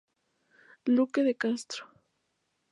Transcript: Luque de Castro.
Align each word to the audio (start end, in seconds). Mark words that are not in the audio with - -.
Luque 0.95 1.19
de 1.21 1.35
Castro. 1.35 1.85